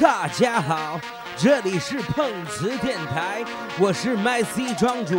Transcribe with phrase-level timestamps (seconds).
[0.00, 1.00] 大家好，
[1.36, 3.44] 这里是碰瓷电台，
[3.80, 5.18] 我是麦 C 庄主。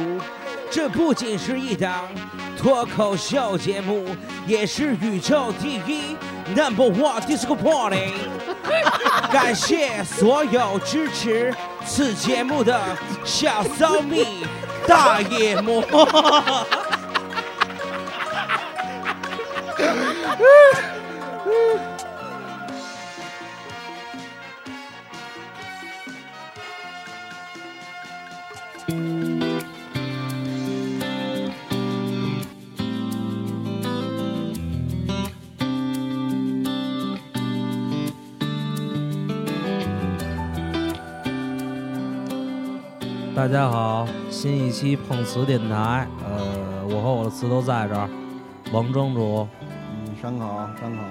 [0.72, 2.08] 这不仅是一档
[2.58, 4.16] 脱口秀节目，
[4.48, 6.16] 也是宇宙第一
[6.56, 8.14] Number One Disco Party。
[9.34, 11.54] 感谢所有支持
[11.86, 12.80] 此节目的
[13.26, 14.46] 小骚蜜、
[14.88, 15.84] 大野魔。
[43.40, 48.10] 大家好，新一期碰瓷电台，呃，我和我的词都在这儿，
[48.74, 50.46] 王庄主，嗯，山口，
[50.78, 51.02] 山口，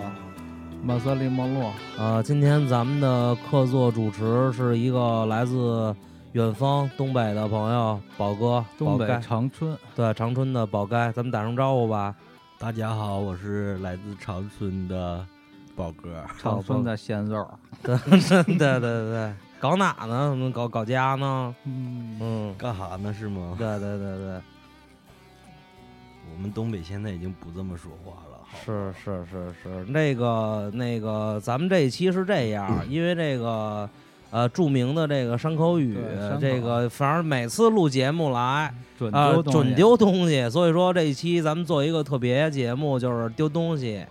[0.83, 5.97] 马瑟利莫洛，呃，今天咱们的客座主持是一个来自
[6.33, 12.15] 远方东北的朋友，宝哥，东北长春，对长春的宝该，咱们打声招呼吧。
[12.59, 15.25] 大家好，我是来自长春的
[15.75, 16.23] 宝哥。
[16.39, 17.49] 长春的鲜肉，
[17.83, 20.31] 对对对对对， 搞哪呢？
[20.31, 21.55] 怎么搞搞家呢？
[21.64, 23.12] 嗯，嗯，干哈呢？
[23.12, 23.55] 是吗？
[23.59, 24.41] 对对对对，
[26.33, 28.39] 我们东北现在已经不这么说话了。
[28.65, 33.89] 是是是是，那个那个，咱们这一期是这样，因为这个
[34.31, 35.98] 呃著名的这个山口语
[36.41, 44.05] 这个反正每次录节目来准啊、准丢东西，所以说这一期咱们做一个特别节目，就是丢东西。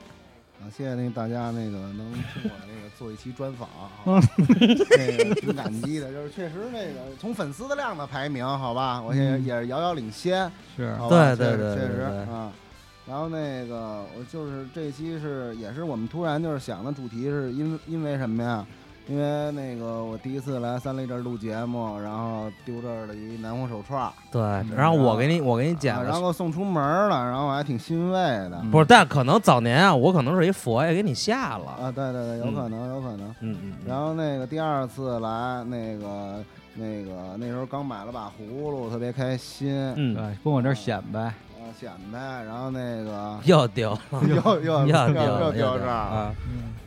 [0.67, 3.67] 啊，谢谢那个大家那个能听我那个做一期专访，
[4.03, 12.51] 好吧那个挺感激的，就是确实那个从粉丝的量的排名，好吧，我现在嗯也是遥遥领先，是好吧对对确实啊。
[13.07, 18.67] 然后那个我就是这期是也是我们突然就是想的主题是因因为什么呀？
[19.07, 24.41] 因为那个我第一次来三立这儿录节目，然后丢这儿了一南红手串儿，对，
[24.75, 28.19] 然后我给你我给你啊讲然后送出门了，然后我还挺欣慰
[28.49, 28.61] 的。
[28.71, 31.71] 不是，但可能早年啊，我可能是一佛爷给你下了。
[31.81, 33.29] 啊，对对对，有可能，有可能。
[33.39, 36.43] 嗯嗯，嗯然后那个第二次来，那个
[36.75, 41.33] 那个那时候刚买了把葫芦，特别开心，嗯，对，跟我这儿显摆，啊
[41.79, 43.97] 显摆，然后那个又丢
[44.27, 46.35] 又又又又丢又丢丢这儿，啊！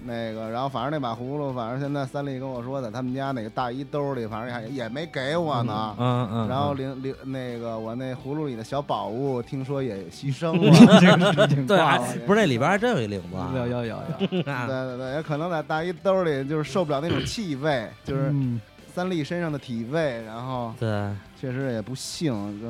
[0.04, 5.94] 那个然后反正那把葫芦，反正现在三丽跟我说，在他们家那个大衣兜里，反正也也没给我呢。
[5.98, 11.46] 嗯嗯，然后领领那个我那葫芦里的小宝物，听说也牺牲 了。
[11.66, 13.52] 对，不是那里边还真有一领子啊。
[13.54, 18.60] 有有有有， 对对对，也可能在大衣兜里就是受不了那种气味，就是嗯
[18.94, 20.88] 三丽身上的体味，然后对，
[21.40, 22.68] 确实也不幸，就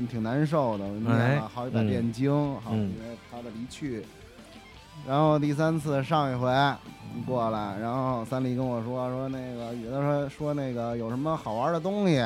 [0.00, 0.84] 就挺难受的。
[0.86, 2.30] 念哎了好几百嗯遍经，
[2.70, 4.04] 因为他的离去。
[5.06, 6.48] 然后第三次上一回
[7.26, 12.18] 过来，然后三丽跟我说说那个宇子说说那个有什么好玩的东西，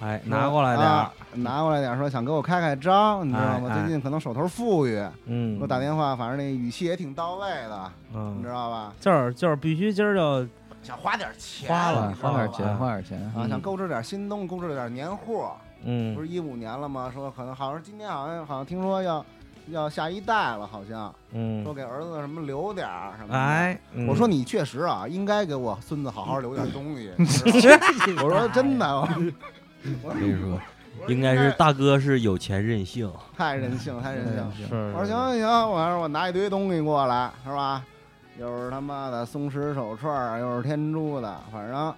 [0.00, 0.92] 哎，拿过来点儿。
[0.92, 3.68] 啊，拿过来点儿，说想给我开开张，你知道吗？
[3.70, 3.80] 哎哎。
[3.80, 8.92] 最近可能手头富裕，嗯，给我打电话，反正那语气也挺到位的，你嗯知，道吧？
[9.00, 10.46] 就是就是必须今儿就
[10.82, 13.48] 想花点钱，花了花点钱，花点钱，啊，嗯。
[13.48, 15.52] 想购置点新东西，购置点年货。
[15.84, 16.14] 嗯。
[16.14, 17.10] 不是一五年了吗？
[17.14, 19.24] 说可能好像今年好像好像听说要
[19.70, 23.38] 要下一代了，好像说嗯，给儿子什么留点儿什么的。
[23.38, 27.10] 哎，嗯我说你确实啊，应该给我孙子好好留点东西。
[27.18, 27.24] 你
[27.60, 29.08] 知道吗我说真的，我
[30.02, 30.60] 我跟你说，
[31.08, 33.10] 应该是大哥是有钱任性。
[33.36, 34.66] 太任性，太任性。
[34.94, 37.82] 我说行行行，我说我拿一堆东西过来，是吧？
[38.38, 41.94] 又是他妈的松石手串儿，又是天珠的，反正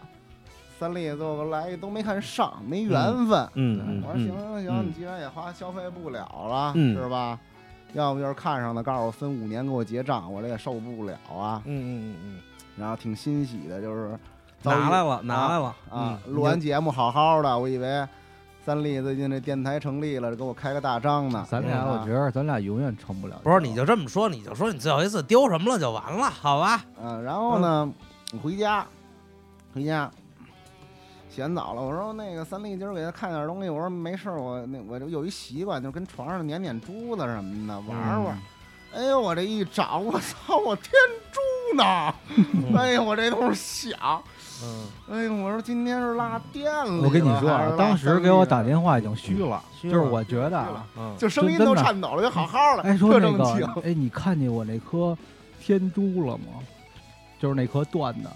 [0.78, 3.48] 三丽最后来都没看上，没缘分。
[3.54, 7.38] 嗯我说嗯行行行，嗯你既然也花消费不了了，嗯是吧？
[7.96, 11.62] 要不就是看上的，告诉我分五年给我结账，我这也受不了啊。
[11.64, 12.40] 嗯嗯嗯嗯
[12.76, 14.18] 然后挺欣喜的，就是
[14.62, 16.20] 拿来了，拿来了啊！
[16.26, 18.06] 嗯录完节目好好的，我以为
[18.62, 21.46] 三立最近这电台成立了，给我开个大张呢。
[21.48, 23.40] 咱俩我觉得咱俩永远成不了。
[23.42, 26.84] 不是，你就这么说，你就说你最后一次丢什么了就完了，好吧？
[27.02, 27.90] 嗯，然后呢，
[28.42, 28.84] 回家，
[29.72, 30.10] 回家
[31.36, 38.38] 洗完澡了，我说那个三丽今儿给他看点东西，我说没事儿，我那我就有一习惯，就是跟床上撵撵珠子什么的玩玩。
[38.94, 40.90] 哎呦，我这一找，我操，我天
[41.30, 42.14] 珠呢！
[42.78, 43.92] 哎呦，我这都是响。
[44.64, 47.02] 嗯，哎呦，我说今天是落电了。
[47.02, 50.66] 我跟你说啊，当时给我打电话，已经虚了，虚了就是我觉得
[51.18, 53.30] 就声音都颤抖了，就好好的，哎，说特那。
[53.36, 55.14] 个，哎，你看见我那颗
[55.60, 56.46] 天珠了吗？
[57.38, 58.30] 就是那颗断的。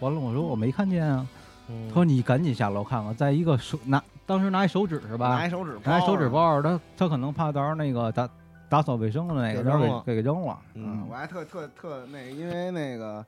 [0.00, 1.26] 完了，我说我没看见啊。
[1.68, 1.88] 嗯。
[1.88, 5.28] 他说你赶紧下楼看看，在一个手拿，当时拿一手指是吧？
[5.28, 8.28] 拿一手指包，拿一手指，包，他他可能怕到时候那个打
[8.68, 10.58] 打扫卫生的那个，给给给给扔了。
[10.74, 13.24] 嗯，我还特特特那个，因为那个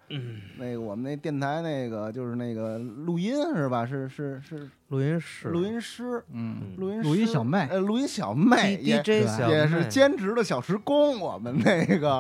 [0.59, 3.87] 那个我们那电台那个就是那个录音是吧？
[3.87, 4.69] 是是是。
[4.89, 7.69] 录音师，录音师，嗯，录音录音小妹。
[7.71, 11.21] 呃，录音小妹也是兼职的小时工。
[11.21, 12.19] 我们那个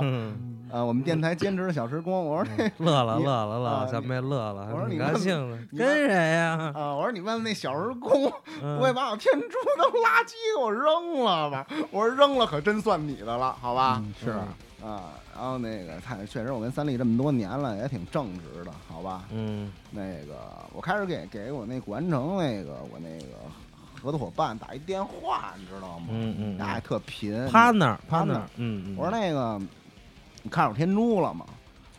[0.71, 2.25] 嗯，呃，我们电台兼职的小时工。
[2.27, 6.73] 我说那乐了你乐了乐小妹乐了，我说你高兴跟谁呀？
[6.75, 8.31] 啊，我说你问那小时工，
[8.63, 11.67] 嗯不会把我天珠当垃圾给我扔了吧？
[11.91, 14.03] 我说扔了可真算你的了，好吧？
[14.05, 14.31] 嗯是
[14.85, 19.25] 啊，然后那个他确实我跟三立这么多年了，也挺正直的，好吧？
[19.33, 20.35] 嗯那个
[20.73, 23.35] 我开始给给我那古玩城那个我那个
[24.01, 26.07] 合作伙伴打一电话，你知道吗？
[26.11, 29.61] 嗯嗯那也特贫，趴那儿趴那儿那儿，嗯嗯，我说那个
[30.49, 31.45] 你看着天珠了吗？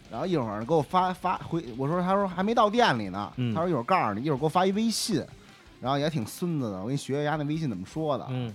[0.09, 3.53] 然后一会儿给我发发回，我说他说还没到店里呢，嗯。
[3.53, 5.23] 他说一会儿告诉你，一会儿给我发一微信，
[5.79, 8.25] 然后也挺孙子的，我给你学学人家那微信怎么说的。
[8.31, 8.51] 嗯。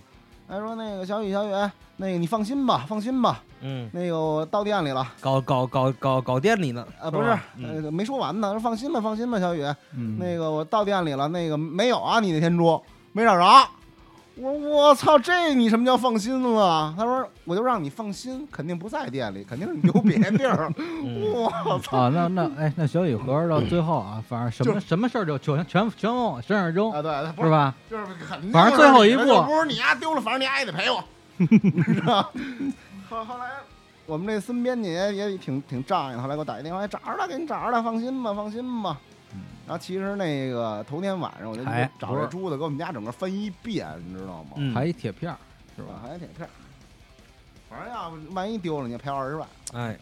[0.48, 7.84] 他说那个小雨小雨，那个你放心吧，放心吧，嗯，那个我到店里了，搞搞搞搞搞店里呢啊不是，吧嗯。
[7.84, 9.62] 呃没说完呢，他说放心吧，放心吧，小雨，
[9.96, 12.82] 嗯，那个我到店里了，那个没有啊，你那天珠
[13.12, 13.44] 没找着。
[14.36, 16.92] 我我操，这你什么叫放心了？
[16.98, 20.72] 他说我就让你放心，肯定不在店里，肯定是你丢别地儿。
[20.78, 21.32] 嗯
[21.64, 27.00] 我操啊，那那哎，那小雨盒到最后啊， 反正什么什么事儿就全全全往我身上扔，啊！
[27.00, 27.74] 对，他不是，是吧？
[27.88, 31.02] 就是肯定反正最后一步不是你丫丢了，反正你丫也得赔我，
[31.36, 32.30] 你知道？
[33.08, 33.50] 后后来
[34.06, 38.98] 我们这孙编辑也也挺挺仗义的，后来给我打一电话，哎找着了，给你找着了，放心吧，放心吧。
[39.66, 41.64] 然后其实那个头天晚上我就
[41.98, 44.50] 找这珠子，给我们家整个翻一遍，你知道吗？
[44.56, 45.38] 嗯，还一铁片儿，
[45.76, 46.00] 是是吧？
[46.02, 46.50] 还一铁片儿。
[47.70, 49.98] 反正要不万一丢了，你也赔二十万，哎，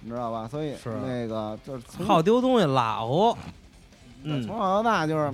[0.00, 0.46] 你知道吧？
[0.46, 3.36] 所以那个就是从好丢东西拉乎，
[4.22, 5.32] 嗯从小到大就是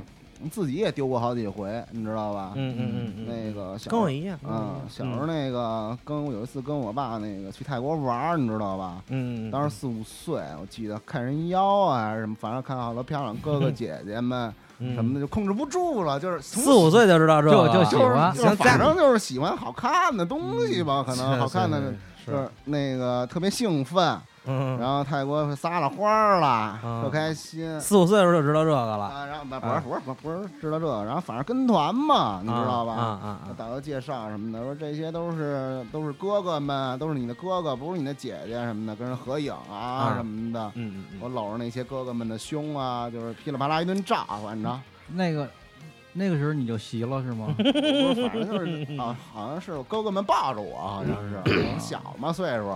[0.50, 2.52] 自己也丢过好几回，你知道吧？
[2.54, 9.02] 嗯嗯嗯嗯，那个小跟我一样，啊，小时候那个跟我有一次跟我爸那个去泰国玩儿，你知道吧？
[9.08, 14.94] 嗯，嗯，当时四五岁，我记得看人妖啊还是什么，反正看好多漂亮哥哥姐姐们嗯。
[14.94, 21.96] 什么的，就控制不住了，就是从四五岁就知道这就个，就喜就是欢就是反正就是喜欢好看的东西吧，可能好看的是
[22.26, 24.16] 是是那个特别兴奋，
[24.48, 27.78] 嗯，然后泰国撒了花儿了，嗯特开心。
[27.78, 32.92] 四五岁的时候就知道这个了，啊，然后不是不是不是不是知道这个，然后反正跟团嘛，你知道吧？
[32.94, 40.72] 啊啊啊，导游介绍什么的，说这些都是都是哥哥们，都是你的哥哥，不是你的姐姐什么的，跟人合影啊啊什么的。
[40.74, 45.48] 嗯嗯嗯，我搂着那些哥哥们的胸啊，就是噼里啪啦一顿炸，反正那个
[46.14, 47.46] 那个时候你就习了是吗？
[47.48, 51.14] 我 不是反正就是啊，好像是我哥哥们抱着我，好像
[51.44, 52.72] 是小嘛岁数。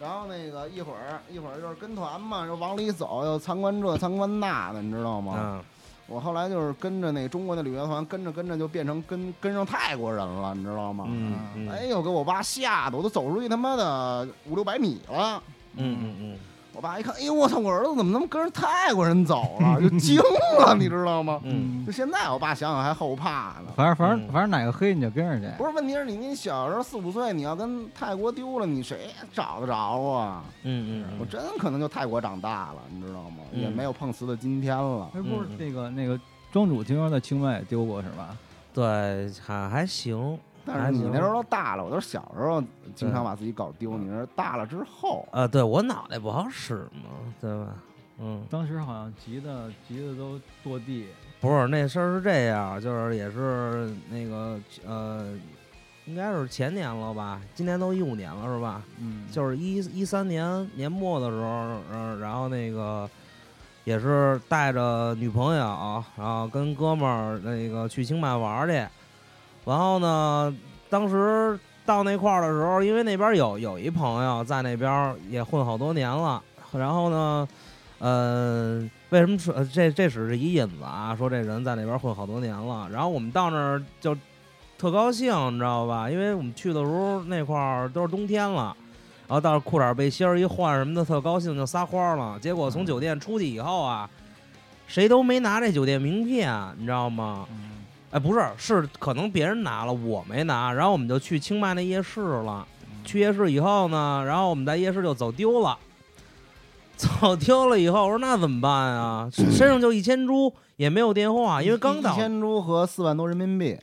[0.00, 5.34] 然后那个一会儿一会儿就是跟团嘛，又往里走，又参观这参观那的，你知道吗？
[5.38, 5.62] 嗯
[6.06, 11.06] 我后来就是跟着那中国的旅游团，跟着跟着就变成跟跟上泰国人了，你知道吗？
[11.08, 15.42] 嗯嗯，哎呦，给我爸吓得，我都走出去他妈的五六百米了。
[15.76, 16.38] 嗯嗯嗯，
[16.74, 19.78] 我爸一看，哎呦，我操，我儿子怎么能跟着泰国人走了？
[19.80, 20.16] 就惊
[20.58, 21.40] 了，你知道吗？
[21.44, 23.72] 嗯就现在我爸想想还后怕呢。
[23.76, 25.56] 反正反嗯正反正哪个黑你就跟着去。
[25.56, 30.42] 不是，问题是你你小时候四五岁，你要跟泰国丢了，你谁找得着啊？
[30.64, 33.44] 嗯嗯，我真可能就泰国长大了，你知道吗？
[33.52, 35.08] 嗯也没有碰瓷的今天了。
[35.14, 36.18] 哎，不是嗯那个那个
[36.52, 38.36] 庄主听说在清迈也丢过是吧？
[38.74, 42.62] 对，还还行，但是你那时候都大了，我都是小时候
[42.94, 47.10] 经常把自己搞丢，嗯你是大了之后，啊，对我脑袋不好使嘛，
[47.40, 47.74] 对吧？
[48.18, 51.08] 嗯，当时好像急的急的都跺地。
[51.40, 55.36] 不是那事儿是这样，就是也是那个呃，
[56.06, 58.82] 应该是前年了吧，今年都一五年了是吧？
[58.98, 63.10] 嗯，就是一一三年年末的时候，嗯，然后那个
[63.82, 68.88] 也是带着女朋友，然后跟哥们儿那个去清迈玩儿去，
[69.64, 70.54] 然后呢，
[70.90, 76.42] 当时到那块儿的时候，因为那边有有一朋友在那边也混好多年了，
[76.72, 77.48] 然后呢，
[77.98, 81.14] 呃，为什么说呃这这只是一引子啊？
[81.16, 84.16] 说这人在那边混好多年了，然后我们到那儿就
[84.76, 86.10] 特高兴，你知道吧？
[86.10, 88.76] 因为我们去的时候那块儿都是冬天了。
[89.26, 92.38] 然后到裤衩背心儿一换什么的，特高兴就撒欢儿了。
[92.38, 94.08] 结果从酒店出去以后啊，
[94.86, 97.46] 谁都没拿这酒店名片，你知道吗？
[98.14, 100.72] 嗯哎，不是，是可能别人拿了，我没拿。
[100.72, 102.64] 然后我们就去清迈那夜市了。
[103.04, 105.76] 去夜市以后呢，然后我们在夜市就走丢了。
[106.96, 109.28] 走丢了以后，我说那怎么办啊？
[109.32, 112.16] 身上就一千铢，也没有电话，因为刚到一。
[112.16, 113.76] 千铢和四万多人民币，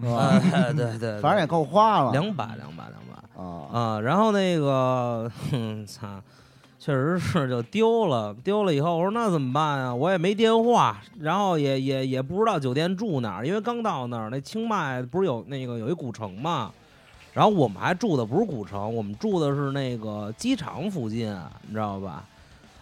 [0.00, 0.18] 是吧？
[0.52, 2.10] 哎， 对对对，反正也够花了。
[2.10, 3.40] 两百，两百，两百。
[3.40, 6.08] 啊，啊，然后那个，哼，操，
[6.82, 9.94] 确实是就丢了，丢了以后，我说那怎么办啊？
[9.94, 16.72] 我也没电话，然后也也也不知道酒店住哪儿，因为刚到那儿，那清迈不是有那个有一古城嘛，
[17.34, 21.28] 然后我们还住的不是古城，我们住的是那个机场附近，
[21.66, 22.24] 你知道吧？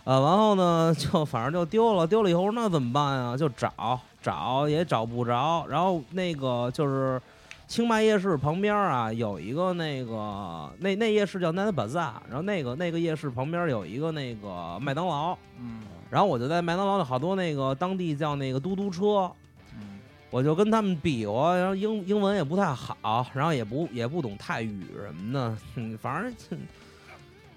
[0.04, 3.36] 呃，然后呢，就反正就丢了，丢了以后那怎么办啊？
[3.36, 7.20] 就找找也找不着，然后那个就是
[7.68, 15.82] 清迈夜市旁边啊，有一个那个那那夜市叫 Bazaar，然后那个那个夜市旁边有一个那个麦当劳，嗯。
[16.10, 19.30] 然后我就在麦当劳里好多那个当地叫那个嘟嘟车，
[19.74, 20.00] 嗯。
[20.30, 26.58] 我就跟他们比划，然后英英文也不太好，然后也不也不懂泰语什么的，嗯， 反正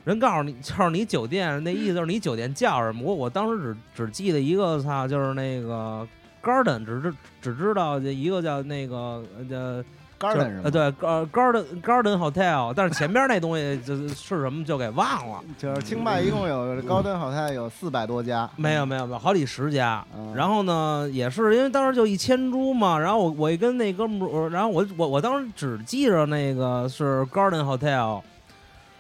[0.04, 6.06] 人告诉你就是你酒店那意思就是你酒店叫什么，我我当时只只记得一个操，就是那个
[6.44, 9.88] garden，只知只知道这一个叫那个呃叫
[10.22, 10.62] 干的是吗？
[10.66, 20.36] 呃对呃 garden garden hotel，但是前边那东西就是是什么就给忘了，就是清迈一共有 Garden Hotel 有四百多家，没有没有没有好几十家，嗯。
[20.36, 28.22] 然后呢，也是因为当时就一千株嘛，然后我我一跟那哥们儿，我然后我我我当时只记着那个是 Garden Hotel，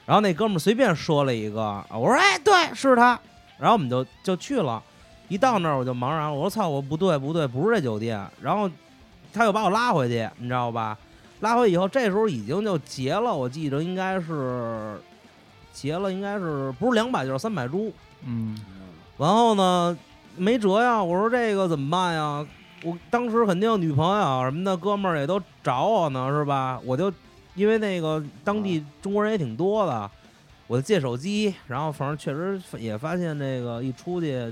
[0.08, 3.20] 然后那哥们儿随便说了一个，我说哎对是他，
[3.60, 4.82] 然后我们就就去了，
[5.28, 8.70] 一到那儿我就茫然了，我说操我不对不对不是这酒店，然后
[9.32, 10.98] 他又把我拉回去，你知道吧？
[11.41, 15.00] 拉回以后，这时候已经就结了，我记着应该是
[15.74, 17.91] 结了，应该是不是两百就是三百株，
[18.25, 18.57] 嗯
[19.17, 19.98] 然后呢，
[20.38, 22.45] 没辙呀，我说这个怎么办呀？
[22.83, 26.79] 我当时肯定女朋友什么的，哥们儿也都找我呢，是吧？
[26.83, 27.13] 我就
[27.53, 30.10] 因为那个当地中国人也挺多的，
[30.67, 34.51] 我就借手机，然后反正确实也发现这个一出去，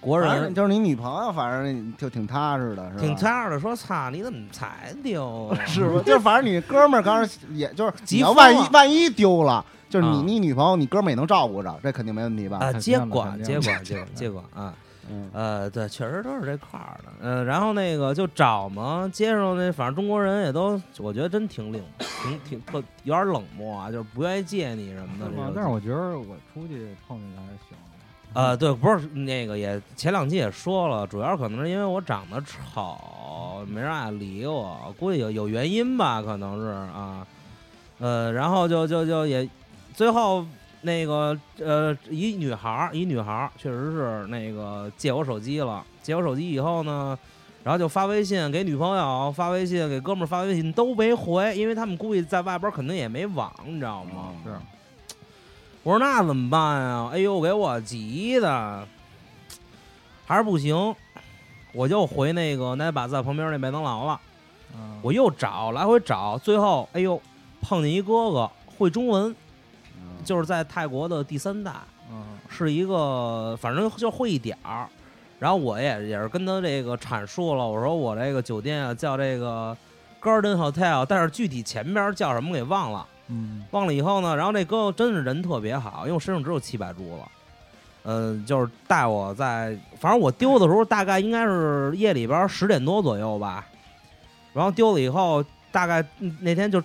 [0.00, 3.00] 国人就是你女朋友，反正就挺踏实的，是吧？
[3.00, 5.58] 挺踏实的，说：“操，你怎么才丢啊？
[5.66, 6.00] 是不？
[6.00, 12.58] 就反正你哥们儿刚是，也就是你要万一万一丢了，就是你啊你女朋友你哥们儿也能照顾着，这肯定没问题吧？
[12.58, 14.74] 啊，接管，接管， 接管，接管啊！
[15.12, 17.10] 嗯，呃，对，确实都是这块儿的。
[17.20, 21.82] 嗯、然后那个就找嘛，街上那反正中国人也都，我觉得真挺冷，
[22.22, 27.76] 挺挺特有点冷漠啊，就是不愿意借你什么的但是我觉得我出去碰见他还行。
[28.32, 37.26] 呃，对，不是那个也前两期也说了，主要可能是因为我长得丑，没人爱理我，估计有有原因吧，可能是啊，
[37.98, 39.48] 呃，然后就就就也
[39.94, 40.46] 最后
[40.82, 47.18] 那个呃一女孩儿一女孩儿确实是那个借我手机了，借我手机以后呢。
[47.62, 54.32] 然后就发微信给女朋友，发微信给哥们儿发微信都没回，因为他们估计在外边儿肯定也没网，你知道吗？
[54.42, 54.50] 是
[55.82, 57.10] 我说那怎么办呀？
[57.12, 58.86] 哎呦，给我急的，
[60.26, 60.94] 还是不行，
[61.72, 64.20] 我就回那个奶把在旁边那麦当劳了。
[64.74, 67.20] 嗯我又找，来回找，最后哎呦，
[67.62, 69.34] 碰见一哥哥会中文，
[69.96, 71.72] 嗯就是在泰国的第三代，
[72.10, 74.86] 嗯是一个反正就会一点儿。
[75.38, 79.74] 然后我也也是跟他这个阐述了，我说我这个酒店啊叫这个
[80.20, 83.06] Garden Hotel，但是具体前边叫什么给忘了。
[83.30, 83.64] 嗯。
[83.70, 87.28] 忘了以后呢，然后那哥哥真是人特别好，因为我身上只有七百株了，
[88.02, 93.66] 嗯、就是带我在，反正我丢的时候大概应该是夜里边十点多左右吧，
[94.52, 96.82] 然后丢了以后，大概嗯那天就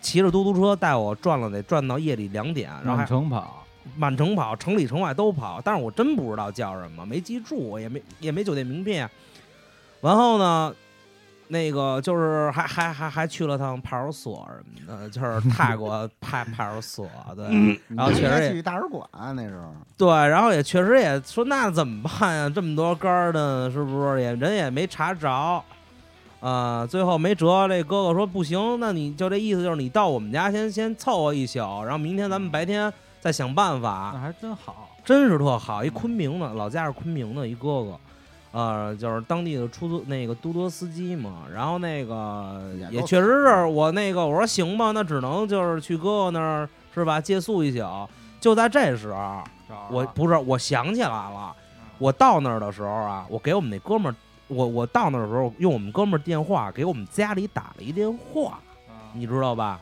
[0.00, 3.64] 骑着嘟嘟车带我转了，得转到夜里两点，然后满城跑，
[3.96, 9.10] 满城跑，城里城外都跑，但是我真不知道叫什么，没记住，也没也没酒店名片。
[10.02, 10.72] 完后呢，
[11.48, 22.48] 那个就是还还还还去了趟派出所什么的，就是泰国派派出所，对，然后确实也去大使馆那时候，对，然后也确实也说那怎么办呀？
[22.48, 25.62] 这么多杆儿的，是不是也人也没查着？
[26.38, 34.12] 啊、最后没辙，这哥哥说不行，那你就这意思就是你到我们家先先凑合一宿，然后明天咱们白天再想办法。
[34.14, 34.90] 那还真好。
[35.04, 37.98] 真是特好，一昆明的，老家是昆明的一哥哥，
[38.52, 41.42] 呃，就是当地的出租那个嘟嘟司机嘛。
[41.52, 42.60] 然后那个
[42.90, 48.08] 也确实是我那个我说行吧，那只能就是去哥哥那儿是吧，借宿一宿。
[48.40, 49.42] 就在这时候，
[49.90, 51.54] 我不是我想起来了，
[51.98, 54.14] 我到那儿的时候啊，我给我们那哥们儿，
[54.48, 58.58] 我我到那儿的时候用我们哥们儿电话给我们家里打了一电话，
[59.12, 59.80] 你知道吧？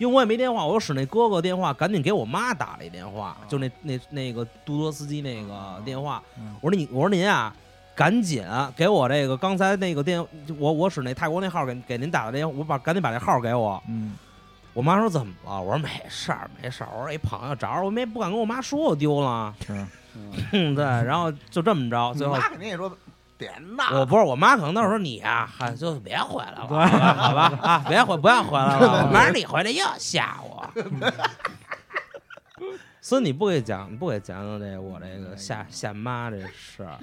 [0.00, 6.22] 哦，因为我也没电话，我就使那哥哥电话，赶紧给我妈打了一电话，就那那那个嘟嘟司机那个电话。
[6.38, 7.54] 嗯我说你，我说您啊，
[7.94, 10.24] 赶紧给我这个刚才那个电，
[10.58, 13.82] 我我使那泰国那号给给您打的电话，我把赶紧把这号给我。
[13.88, 14.16] 嗯
[14.72, 15.60] 我妈说怎么了？
[15.60, 19.52] 我说没事儿没事儿，我说一朋友找着我没不敢跟我妈说我丢了。
[19.66, 19.72] 是
[20.14, 22.90] 嗯嗯，对，然后就这么着，最后妈肯定也说
[23.40, 30.70] 点呐，我不是我妈，可能那时候你呀、还就别回来了，好吧好吧啊，别回不要回来了， 明儿你回来又吓我。
[33.00, 36.98] 所以你不给讲，你不给讲讲这我这个吓吓妈这事儿？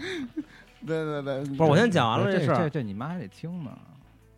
[0.86, 2.58] 对对对，不是，我先讲完了这事儿。
[2.58, 3.72] 这这你妈还得听呢。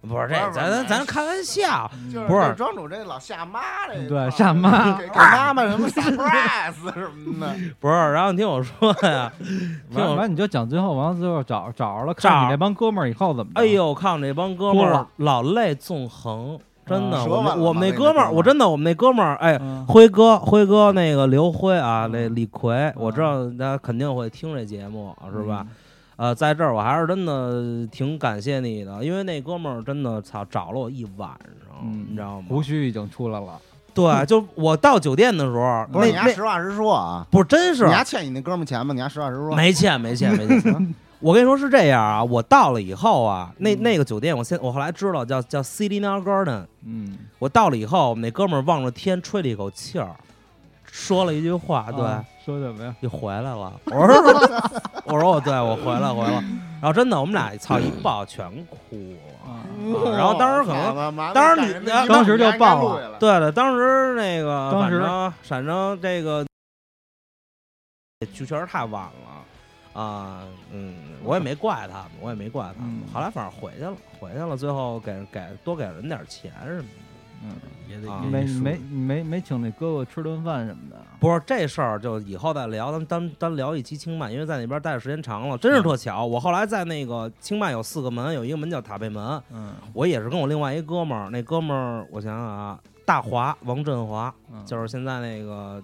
[0.02, 9.32] 不是这咱咱咱开玩笑，不是就是庄主这老下妈这一对块儿下妈给给妈妈什么 surprise 什么的，不是，然后你听我说呀，
[9.92, 13.62] 听我完完你就讲最后，完了最后找找着了，看你那帮哥们儿以后怎么着？
[13.62, 25.68] 哎，呦，看我这帮哥们儿老泪纵横，真的，啊我我们那那哥们儿，我真的我们那哥们儿，哎，嗯辉哥，辉哥，那个刘辉啊，嗯那李逵，我知道他肯定会听这节目，是吧？？
[26.20, 32.48] 呃，在这儿我还是真的挺感谢你的，因为那哥们儿真的操找了我一晚上，嗯你知道吗？
[32.50, 33.58] 胡须已经出来了，
[33.94, 37.86] 对， 就我到酒店的时候，不是你实话实说啊，不是真是。
[37.88, 38.94] 你还欠你那哥们儿钱吗？
[38.94, 40.94] 你还实话实说，没欠没欠没欠。
[41.22, 46.66] 我跟你说是这样啊，我到了以后啊，那那个酒店，我现我后来知道叫叫 Celina Garden。
[46.86, 50.12] 嗯，我到了以后，我们那哥们儿望着天吹了一口气儿，
[50.84, 52.96] 说了一句话，对，啊说什么呀？
[53.00, 53.72] 你回来了。
[53.86, 54.16] 我说
[55.06, 56.44] 我说我对我回来回来。
[56.82, 58.78] 然后真的，我们俩操一抱全哭
[59.46, 60.18] 了。
[60.18, 66.46] 然后当时可能当时你当时就你还应该爆了对对，当时那个反正反正这个
[68.36, 72.90] 就确实太晚了啊，嗯，我也没怪他们，我也没怪他们。
[72.90, 77.09] 嗯后来反正回去了，回去了，最后给给多给人点钱什么的。
[77.44, 77.52] 嗯，
[77.88, 78.22] 也得啊。
[78.30, 80.98] 没没没没请那哥哥吃顿饭什么的。
[81.20, 86.26] 不是这事儿，就以后再聊，咱们单单聊一期清迈，因为在那边待的时间长了，真是特巧。
[86.26, 94.66] 我后来在那个清迈有四个门，有一个门叫塔贝门，嗯，我也是跟我另外一哥们儿，那哥们儿我想想啊，大华王振华，嗯。
[94.66, 95.84] 就是现在那个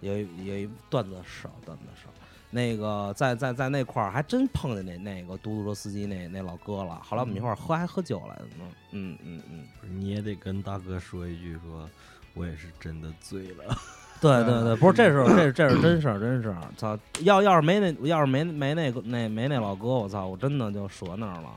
[0.00, 2.08] 有一有一段子手，段子手，
[2.50, 7.00] 那个在在在那块儿还真碰见那那个嘟嘟车司机那那老哥了。
[7.02, 8.64] 后来我们一块儿喝还喝酒来的呢。
[8.90, 11.88] 嗯嗯嗯，不是你也得跟大哥说一句，说
[12.34, 13.76] 我也是真的醉了。
[14.20, 16.60] 对对对，不是这是这这是真事儿，真事儿。
[16.76, 21.50] 操，要要是没那要是没没那个那没那老哥，我操，我真的就折那儿了。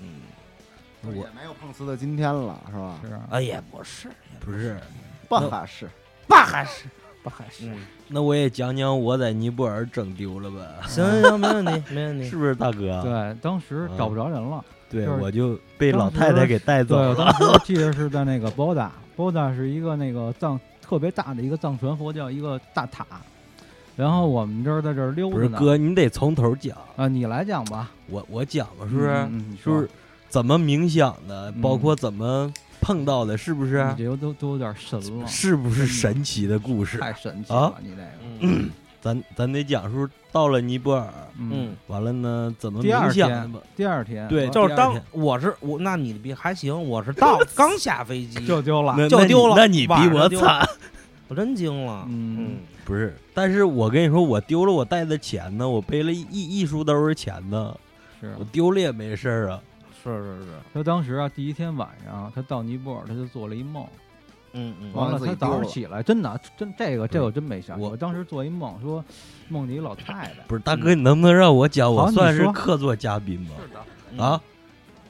[0.00, 0.20] 嗯，
[1.02, 3.00] 我也没有碰瓷的今天了，是吧？
[3.04, 4.08] 是啊，哎也不是，
[4.38, 4.78] 不是，
[5.28, 5.88] 不合适。
[6.28, 6.84] 爸还是
[7.28, 7.76] 不还是嗯，
[8.08, 12.36] 那我也讲讲我在尼泊尔整丢了吧，行行行，没问题没问题 是。
[12.36, 13.02] 不是大哥？
[13.02, 14.64] 对，当时找不着人了。
[14.90, 17.30] 对，我就被老太太给带走对，我了。
[17.38, 23.04] 当时记得是在那个波达，波达是一个那个藏特别大的一个藏传佛教一个大塔，
[23.94, 25.42] 然后我们这儿在这儿溜达呢。
[25.42, 26.74] 不是哥，你得从头讲。
[26.96, 29.08] 啊，你来讲吧，我我讲吧，是不是？
[29.08, 29.86] 嗯嗯你是不是
[30.30, 33.84] 怎么冥想的，嗯包括怎么碰到的，是不是？
[33.96, 36.98] 你这都都有点神了，是不是神奇的故事？
[36.98, 38.08] 太神奇啊了，你这个。
[38.40, 43.62] 嗯咱咱得讲述到了尼泊尔，嗯，完了呢，怎么第二冥想天的？
[43.76, 49.08] 第二天对就是当我是我，那你比还行，我是到刚下飞机就丢了。
[49.08, 50.68] 就丢了那你比我惨。
[51.28, 52.04] 我真惊了。
[52.08, 57.72] 嗯不是，但是我跟你说，我丢了我带的钱呢，我背了一一书兜的钱呢，
[58.20, 59.60] 是我丢了也没事儿啊。
[60.08, 63.86] 是是是，他当时啊，第一天晚上他到尼泊尔，他就做了一梦，
[64.52, 64.92] 嗯嗯。
[64.92, 67.78] 完了他早上起来，真的真这个这个我真没想。
[67.78, 69.04] 我我当时做一梦，说
[69.48, 71.92] 梦见一老太太，不是大哥，你能不能让我讲？
[71.92, 73.50] 我算是客座嘉宾吗？
[74.12, 74.40] 嗯啊，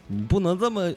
[0.06, 0.92] 你不能这么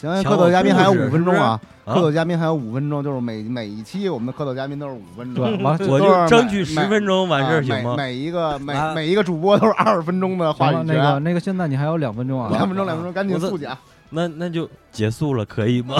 [0.00, 5.44] 行，客座嘉宾还有五分钟啊，啊客座嘉宾还有五分钟，就是每每一期我们的客座嘉宾都是五分钟。
[5.62, 7.94] 我就争取每十分钟完事儿啊行吗？
[7.96, 13.76] 每每一个每啊每一个主播都是二十分钟的话完了那个那个，现在你还有两分钟啊， 两分钟两分钟，赶紧速讲。
[14.10, 15.94] 那那就结束了，可以吗？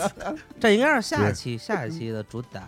[0.58, 2.62] 这应该是下一期下一期的主打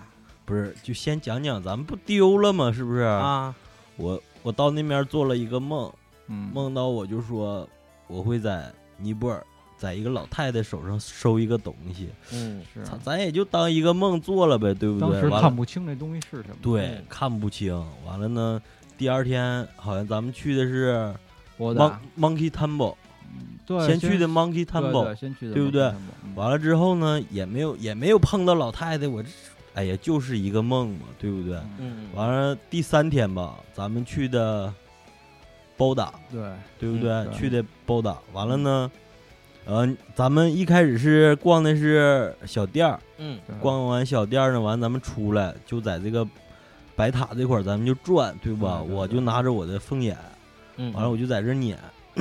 [0.45, 2.71] 不是，就先讲讲，咱们不丢了吗？
[2.71, 3.01] 是不是？
[3.01, 3.55] 啊。
[3.97, 5.91] 我我到那边做了一个梦，
[6.27, 7.67] 嗯，梦到我就说
[8.09, 9.43] 我会在尼泊尔，
[9.85, 15.21] 在一个老太太手上收一个东西，嗯是咱咱也就当一个梦做了呗，对不对？
[15.21, 16.57] 当时，看不清这东西是什么。
[16.63, 17.75] 对嗯，看不清。
[18.07, 18.63] 完了呢，
[18.97, 21.15] 第二天好像咱们去的是
[21.59, 22.95] Mon Monkey Temple，
[23.67, 25.15] 对先去的 Monkey Temple，
[25.53, 25.83] 对，不对
[26.23, 29.29] 嗯完了之后呢，也没有也没有碰到老太太，我这
[29.75, 31.59] 哎呀，就是一个梦嘛，对不对？
[31.79, 34.73] 嗯，完了第三天吧，咱们去的
[35.77, 36.41] 包打，对，
[36.79, 37.11] 对不对？
[37.11, 38.91] 嗯对去的包打，完了呢，
[39.67, 46.27] 呃，咱们一开始是逛的是小店儿，嗯逛完小店儿呢，完咱们出来就在这个
[46.95, 48.83] 白塔这块儿，咱们就转，对吧？
[48.83, 50.17] 我就拿着我的凤眼，
[50.77, 51.79] 嗯，完了我就在这儿撵，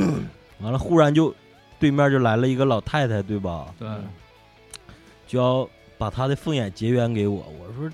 [0.62, 1.34] 完了忽然就
[1.80, 3.68] 对面就来了一个老太太，对吧？
[3.78, 3.90] 对，
[5.28, 7.90] 就要把她的凤眼结缘给我，我说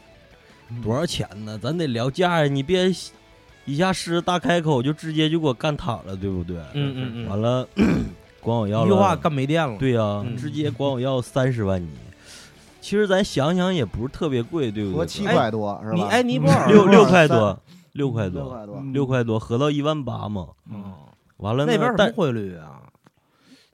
[0.84, 1.58] 多少钱呢？
[1.58, 2.88] 咱得聊价呀，你别
[3.66, 6.58] 一下狮子大开口就直接就给我干躺了，对不对？
[6.74, 7.68] 嗯嗯嗯，完了，
[8.42, 9.78] 管我要一句话，干没电了。
[9.78, 11.90] 对呀、嗯直接管我要三十万尼。
[12.82, 14.98] 其实咱想想也不是特别贵，对不对？
[14.98, 15.96] 合七块多是吧？
[15.96, 17.60] 你哎，尼泊尔六六块多，
[17.94, 20.48] 六块多，六块多，嗯六块多，合到一万八嘛。
[20.72, 20.94] 嗯，
[21.38, 22.82] 完了，那边什么但汇率啊？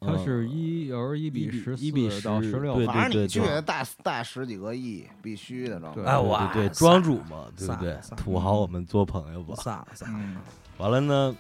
[0.01, 9.55] 它是一有时候一比一比十一比十到10十六对，反正你去对带带十几个亿，必须的，这对哎哇对庄主嘛，对不对土豪，我们做朋友吧。
[9.55, 10.37] 散了散了，嗯，
[10.77, 11.35] 完了呢，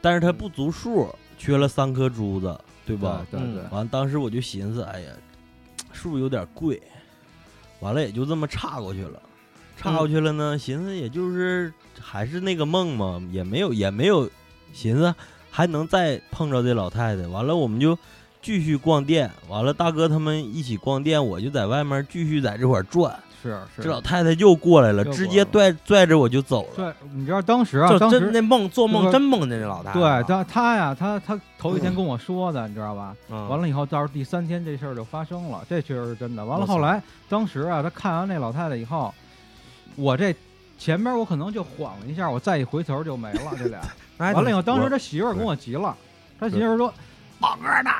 [0.00, 3.24] 但是他不足数，缺了三颗珠子，对吧？
[3.32, 5.10] 嗯对对，完，当时我就寻思，哎呀，
[5.92, 6.82] 是不是有点贵？
[7.80, 9.22] 完了也就这么岔过去了，
[9.76, 14.28] 岔过去了呢，寻思也就是还是那个梦嘛，也没有也没有
[14.72, 15.14] 寻思
[15.50, 17.26] 还能再碰着这老太太。
[17.28, 17.96] 完了我们就
[18.42, 23.18] 继续逛店，完了大哥他们一起逛店，我就在外面继续在这块儿转。
[23.42, 23.82] 是是。
[23.82, 26.72] 这老太太又过来了，直接拽拽着我就走了。
[26.76, 33.14] 对，你知道当时啊，就真那梦做梦真梦见这老太太对了，他他呀，他他头一天跟我说的，你知道吧？
[33.30, 36.44] 嗯完了以后，到时候第三天这事儿就发生了，这确实是真的。
[36.44, 39.14] 完了后来，当时啊，他看完那老太太以后，
[39.96, 40.34] 我这
[40.78, 43.80] 前边我可能就晃了一下，我再一回头就没了，这俩。
[44.18, 45.96] 哎完了以后，当时他媳妇儿跟我急了，
[46.40, 46.92] 他媳妇儿说
[47.38, 47.90] ：“宝哥呢，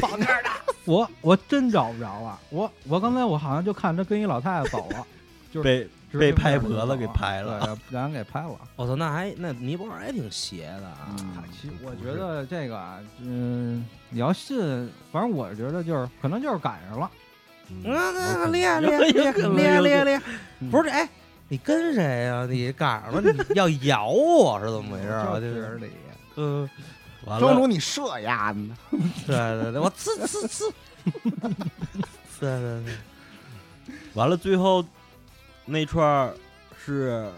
[0.00, 0.50] 宝哥的。”
[0.84, 5.06] 我我真找不着了，我我刚才我好像就看他跟一老太太走了，
[5.52, 8.58] 就是被被拍就婆子给拍了对，让人给拍了。
[8.76, 11.08] 我操，那还那尼泊尔也挺邪的啊！
[11.20, 14.58] 嗯其实我觉得这个啊，嗯，你要信，
[15.10, 17.10] 反正我觉得就是可能就是赶上了。
[17.70, 20.22] 嗯，有那厉害厉害厉害厉害厉害厉害！
[20.70, 21.08] 不是哎，
[21.48, 22.46] 你跟谁呀？
[22.50, 25.34] 你赶上了，你要咬我是怎么回事啊？
[25.34, 25.90] 就 就是是里，
[26.36, 26.68] 嗯，
[27.38, 28.76] 庄主你射呀呢？
[29.26, 30.72] 对对对，我呲呲呲，
[32.40, 32.94] 对对对，
[34.14, 34.84] 完了，最后
[35.64, 36.34] 那串儿
[36.84, 37.30] 是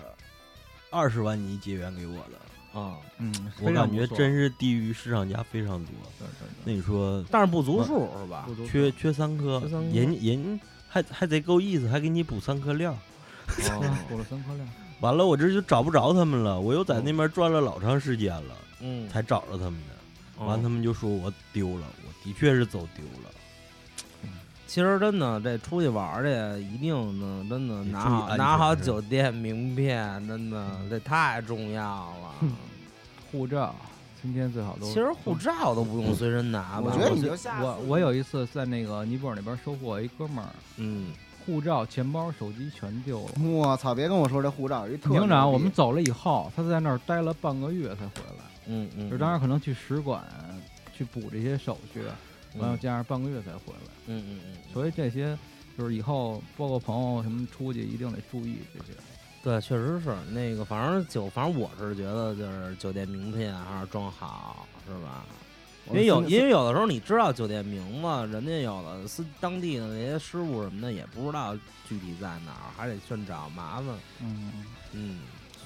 [0.91, 5.93] 二十万你结缘给我的，啊，嗯，我感觉真是低于市场价非常多。
[6.19, 8.47] 对对那你说但是不足数是吧？
[8.71, 12.97] 缺缺三颗人人还还贼够意思，还给你补三颗料。
[13.71, 13.97] 哦。
[14.09, 14.65] 补了三颗料。
[15.01, 19.95] 完了，我这就找不着他们了，我又在那边转了老长时间了，嗯，才找着他们的。
[20.37, 23.31] 哦完，他们就说我丢了，我的确是走丢了。
[24.67, 32.35] 其实真的，这出去玩儿去，一定呢，真的拿好拿好酒店名片，真的这太重要了。
[33.31, 33.73] 护照，
[34.21, 34.87] 今天最好都。
[34.87, 36.83] 其实护照都不用随身拿吧？
[36.87, 41.13] 我觉得你我就下次我我有一次在那个尼泊尔那边收获一哥们儿，嗯，
[41.47, 43.33] 护照、钱包、手机全丢了。
[43.45, 43.95] 我操！
[43.95, 50.25] 别跟我说这护照有一特营长，我们走了以后，他在那儿待了半个月才回来，嗯嗯，就当然可能去使馆
[50.97, 52.01] 去补这些手续，
[52.57, 53.91] 完了嗯加上半个月才回来。
[54.07, 55.37] 嗯嗯嗯，所以这些
[55.77, 58.93] 就是以后包括朋友什么出去一定得注意这些。
[59.43, 65.25] 对，确实是那个，反正酒，反正我是觉得就是酒店名片还是装好，是吧？
[65.89, 71.55] 因为有，因为有的时候你知道酒店名字，人家有的是当地的那些师傅什么的也不知道
[71.87, 73.87] 具体在哪儿，还得去找，麻烦。
[74.23, 74.51] 嗯，
[74.93, 75.19] 嗯，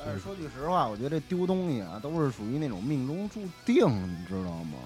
[0.05, 4.79] 但是说句实话，我觉得这丢东西啊，都是属于那种命中注定，你知道吗？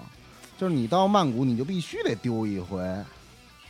[0.59, 2.79] 就是你到曼谷，你就必须得丢一回，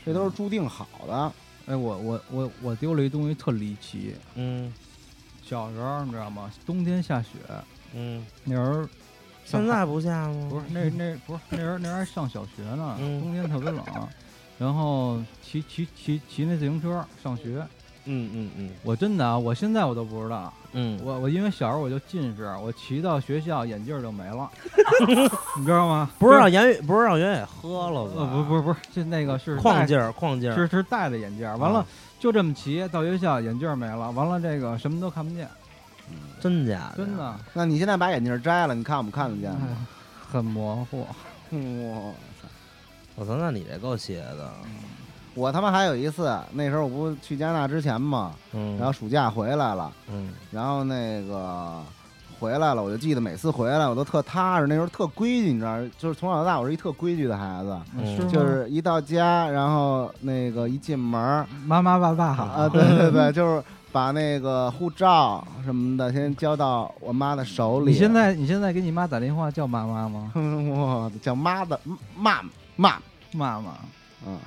[0.04, 1.32] 这都是注定好的。
[1.66, 4.14] 哎，我我我我丢了一东西特离奇。
[4.34, 4.72] 嗯
[5.42, 6.50] 小时候你知道吗？
[6.64, 7.30] 冬天下雪，
[7.94, 8.88] 嗯，那时候
[9.44, 10.48] 现在不下吗？
[10.50, 13.84] 不是那那不是那时候那时候还上小学呢，嗯冬天特别冷，
[14.58, 17.66] 然后骑骑骑骑那自行车上学。
[18.04, 24.50] 嗯嗯嗯我真的啊，我现在我都不知道，嗯，我我因为小时候我就近视，我骑到学校眼镜儿就没了，
[25.58, 26.10] 你知道吗？
[26.18, 28.12] 不是让严宇，不是让袁宇喝了吧？
[28.18, 31.86] 呃不不是不是，就那个是框镜儿，矿镜儿，是是戴的眼镜儿，完了
[32.18, 35.48] 就这么骑到学校，眼镜儿没了，完了这个什么都看不见，
[36.40, 37.04] 真假的？
[37.04, 39.86] 真的，那你现在把眼镜摘了，你看我们看得见哎吗？
[40.30, 41.00] 很模糊。
[41.52, 42.12] 哇！
[43.14, 44.50] 我操，那你这够邪的。
[45.34, 51.80] 我他妈还有一次，那时候我不是去加拿大之前嘛，嗯，然后暑假回来了，嗯然后那个
[52.38, 67.92] 回来了，我就记得每次回来我都特踏实，那时候特规矩，你知道，就是从小到大我是一特规矩的孩子，嗯就是一到家，然后那个一进门妈妈爸爸好啊，对对对，就是把那个护照什么的先交到我妈的手里。
[67.92, 70.32] 你现在你现在给你妈打电话叫妈妈吗？
[70.36, 71.78] 我叫妈的
[72.16, 72.42] 妈
[72.76, 72.98] 妈，
[73.32, 73.72] 妈妈，
[74.26, 74.38] 嗯，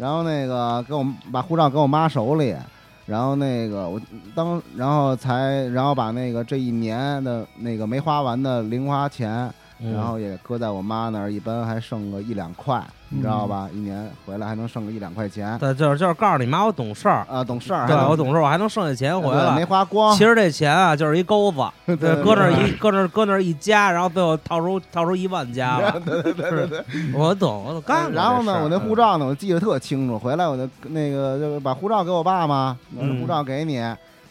[0.00, 2.56] 然后那个给我把护照给我妈手里，
[3.04, 4.00] 然后那个我
[4.34, 9.92] 当然后才然后把那个这一年的那个没花完的零花钱，嗯。
[9.92, 13.68] 然后也搁在我妈那儿，一般还剩个一两块，你知道吧？
[13.74, 15.58] 一年回来还能剩个一两块钱。
[15.58, 19.66] 对，就是就是告诉你妈，我懂事儿，啊，懂事儿，对我懂事儿，我还能剩下钱回来没来。
[19.66, 20.16] 花光。
[20.16, 26.00] 其实这钱啊，就是一钩子，对对搁那儿一搁那儿搁那儿一夹，然后最后套出套出一万加了。
[26.06, 26.84] 对对对对对。
[27.12, 28.10] 我懂，我懂干。
[28.12, 30.16] 然后呢，我那护嗯，照呢，我记得特清楚。
[30.16, 33.82] 回来我就那个就把护照给我爸嘛，我说嗯护照给你，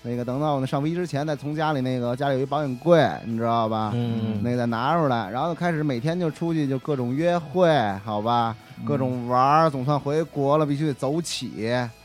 [0.04, 3.92] 那个等到我那上飞机之前，再从家里那个家里有一保险柜，你知道吧？
[3.94, 7.70] 嗯那个再拿出来，然后就开始每天就出去就各种约会，
[8.06, 11.52] 好吧，各种玩儿，总算回国了，必须得走起，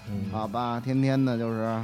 [0.08, 1.80] 嗯好吧，天天的就是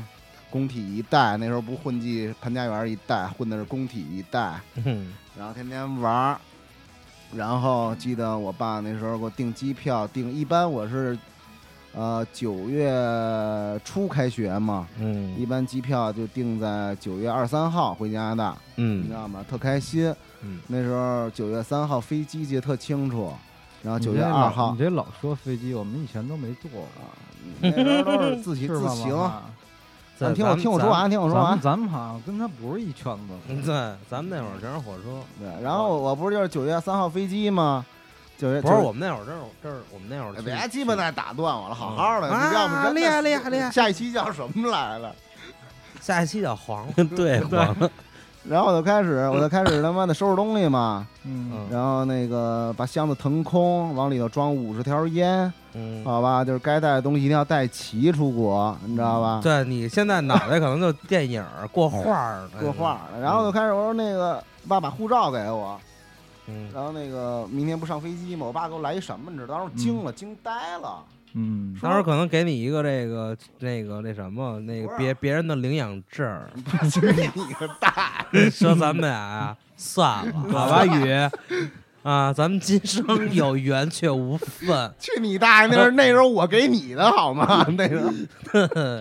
[0.51, 6.41] 工体一带，那时候不混迹潘家园一带，混的是工体一带，嗯然后天天玩儿，
[7.35, 11.17] 然后记得我爸那时候给我订机票，订一般我是，
[11.93, 12.91] 呃九月
[13.85, 19.45] 初开学嘛，一嗯般机票就定在九月二三号回加拿大，你知嗯道吗？
[19.49, 20.13] 特开心。
[20.43, 23.33] 嗯那时候九月三号飞机记得特清楚，
[23.83, 26.85] 然后九月二号你，这老说飞机，我们以前都没坐过，
[27.61, 28.67] 那时候都是自己？
[28.69, 29.31] 自行。
[30.19, 31.89] 咱听我听我说完，听我说完咱们。
[31.89, 33.33] 好像跟他不是一圈子。
[33.49, 33.73] 嗯对，
[34.11, 37.85] 咱们那会儿全是火车，对，然后我不是就是九月三号飞机吗？
[38.37, 45.15] 九月不是我们那会儿这是这是我们那会儿别鸡巴再打断我了，好嗯好的，要不真厉害厉害厉害下一期叫什么来了？
[46.01, 47.91] 下一期叫黄了， 对，黄了
[48.49, 56.03] 然后我就开始， 我就开始他妈的收拾东西嘛，嗯嗯然后那个把箱子腾空，往里头装五十条烟，嗯。
[56.05, 59.41] 好吧，就是该带的东西一定要带齐出国，你知道吧？
[59.43, 65.79] 对你现在脑袋可能就电影过画儿的 过画儿，然后就开始我说那个爸把护照给我，
[66.47, 68.47] 嗯然后那个明天不上飞机吗？
[68.47, 69.31] 我爸给我来一什么？
[69.31, 69.59] 你知道？
[69.59, 71.05] 当时惊了，惊呆了。
[71.35, 76.51] 嗯，到时候可能给你一个这个那个那什么那个别别人的领养证儿，
[76.91, 77.01] 去
[77.35, 81.09] 你个大说咱们俩呀算了， 好吧，雨
[82.03, 84.91] 啊，咱们今生有缘却无分。
[84.99, 85.69] 去你大爷！
[85.71, 87.67] 那是那时候我给你的好吗？
[87.77, 88.11] 那时候。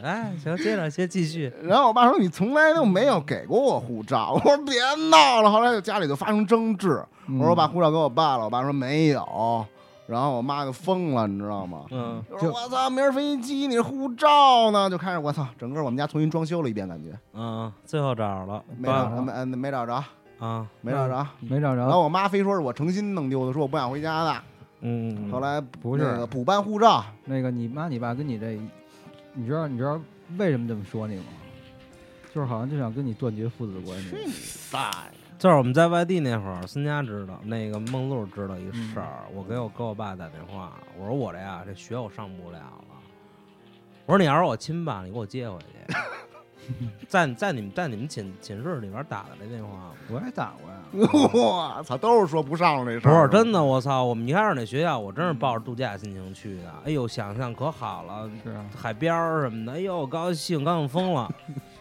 [0.03, 1.49] 哎，行，接着先继续。
[1.63, 4.33] 然后我爸说你从来都没有给过我护照。
[4.33, 4.75] 我说别
[5.09, 5.49] 闹了。
[5.49, 9.65] 后来就家里就发生争执，嗯我说我把护照给我爸了，我爸说没有。
[10.09, 11.85] 然后我妈就疯了，你知道吗？
[11.91, 14.89] 嗯，就说我操，明儿飞机你护照呢？
[14.89, 20.03] 就开始我操，整个我们家重新装修了一遍，感觉嗯，最后找着了，没找着，没呃没找着，
[20.39, 21.27] 啊，没找着。
[21.41, 21.81] 没找着。
[21.81, 24.41] 然后我妈非说是我诚心弄丢的，说我不想回家的。
[24.81, 28.59] 嗯，后来不是那个补办护照，那个你妈你爸跟你这，
[29.33, 29.99] 你知道你知道
[30.37, 31.25] 为什么这么说你吗？
[32.33, 34.09] 就是好像就想跟你断绝父子关系。
[34.09, 34.33] 去你
[34.71, 35.28] 大爷！
[35.39, 39.23] 就是我们在外地那会儿，孙佳知道，那个梦露知道一事儿。
[39.33, 42.85] 我给我给我爸打电话，我说我这呀，这学我上不了了。
[44.05, 45.95] 我说你要是我亲爸，你给我接回去。
[47.07, 50.77] 在在你们在你们寝寝室里边打的那电话，我也打过呀。
[51.33, 53.37] 我操，都是说不上了这事儿不。
[53.37, 54.03] 是真的，我操！
[54.03, 56.63] 我们一开始那学校，我真是抱着度假心情去的。
[56.83, 61.31] 哎呦，想象可好了，是啊，海边儿什么的，哎呦，高兴，高兴疯了。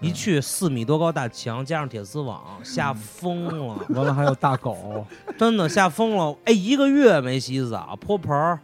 [0.01, 3.75] 一去四米多高大墙，加上铁丝网，吓疯了。
[3.91, 5.05] 完了还有大狗，
[5.37, 6.37] 真的吓疯了！
[6.45, 8.59] 哎，一个月没洗澡，泼盆儿。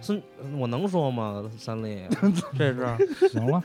[0.00, 0.20] 孙，
[0.58, 1.42] 我能说吗？
[1.58, 2.02] 三丽，
[2.58, 3.62] 这是行了，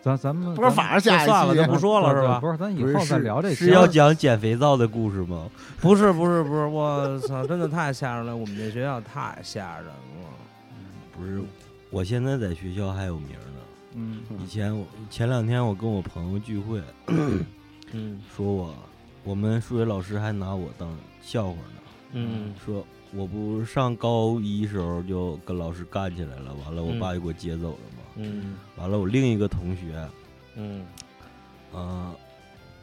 [0.00, 2.38] 咱咱们不是，反正下一算了，就不说了，是吧？
[2.40, 5.48] 不是，咱以后再聊这是要讲捡肥皂的故事吗？
[5.80, 8.36] 不是，不是，不是，我操，真的太吓人了！
[8.36, 9.94] 我们这学校太吓人了。
[11.12, 11.42] 不是，
[11.90, 13.55] 我现在在学校还有名呢。
[13.96, 14.20] 嗯。
[14.44, 16.80] 以前我前两天我跟我朋友聚会，
[17.92, 18.20] 嗯。
[18.36, 18.74] 说我
[19.24, 20.88] 我们数学老师还拿我当
[21.20, 21.80] 笑话呢，
[22.12, 22.54] 嗯。
[22.64, 27.00] 说我不上高一时候就跟老师干起来了，完了我嗯。
[27.00, 28.54] 爸就给我接走了嘛，嗯。
[28.76, 30.08] 完了我另一个同学，
[30.56, 30.84] 嗯。
[31.72, 32.14] 呃，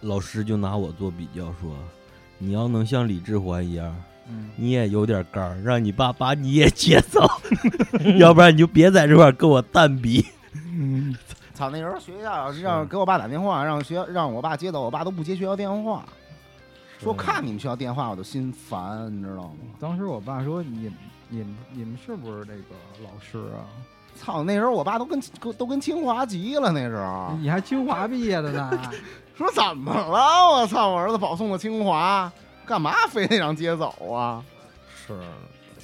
[0.01, 1.75] 老师就拿我做比较说，
[2.37, 3.95] 你要能像李志环一样，
[4.29, 7.27] 嗯，你也有点肝儿，让你爸把你也接走，
[8.19, 10.25] 要不然你就别在这块儿跟我蛋比。
[11.53, 16.03] 操，那时候学校让给我爸打电话，让学让我爸接走，我爸都不接学校电话，
[16.99, 19.55] 说看你们学校电话我都心烦，你知道吗？
[19.79, 20.91] 当时我爸说你
[21.29, 23.69] 你们你们是不是这个老师啊？
[24.15, 25.21] 操，那时候我爸都跟
[25.57, 28.91] 都跟清华急了，那时候你还清华毕业的呢？
[29.35, 30.47] 说怎么了？
[30.47, 32.31] 我操，我儿子保送的清华，
[32.65, 34.43] 干嘛非得让接走啊？
[34.95, 35.19] 是。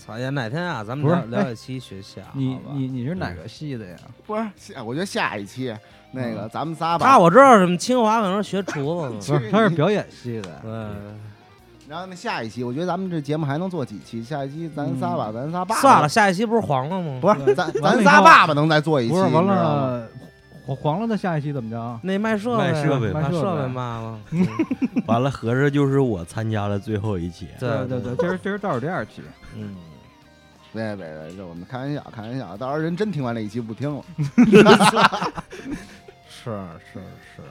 [0.09, 0.29] 操呀！
[0.31, 2.21] 哪天啊，咱们不是聊聊一期学校。
[2.33, 3.95] 你你你是哪个系的呀？
[4.25, 5.75] 不是，下我觉得下一期
[6.11, 9.37] 那个咱们仨吧，他我知道什么清华可能是学厨子的。
[9.37, 10.59] 不是，他是表演系的。
[10.63, 10.71] 对，
[11.87, 14.23] 然后那下一期，我觉得咱们这节目还能做几期？
[14.23, 17.19] 下一期咱仨吧，咱仨爸爸算了，，下一期不是黄了吗？
[17.21, 20.07] 不是咱咱仨爸爸能再做一期，不是完了，
[20.65, 21.99] 黄黄了的下一期怎么着？
[22.03, 24.19] 那卖设备卖设备备，卖设把设备备卖了。
[24.31, 24.47] 嗯
[25.05, 27.47] 完了，合着就是我参加了最后一期。
[27.59, 29.23] 对对对，今儿今儿倒数第二期。
[29.55, 29.75] 嗯，
[30.73, 34.03] 别别别，这我们开玩笑，开玩笑，到时候人真听完这一期不听了。
[36.29, 36.51] 是
[36.93, 36.99] 是
[37.35, 37.41] 是。